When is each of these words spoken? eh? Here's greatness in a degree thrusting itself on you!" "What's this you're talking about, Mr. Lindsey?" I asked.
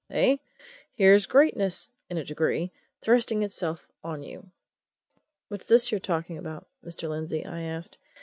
eh? 0.09 0.37
Here's 0.91 1.27
greatness 1.27 1.91
in 2.09 2.17
a 2.17 2.23
degree 2.25 2.71
thrusting 3.03 3.43
itself 3.43 3.87
on 4.03 4.23
you!" 4.23 4.49
"What's 5.47 5.67
this 5.67 5.91
you're 5.91 5.99
talking 5.99 6.39
about, 6.39 6.67
Mr. 6.83 7.07
Lindsey?" 7.07 7.45
I 7.45 7.61
asked. 7.61 7.99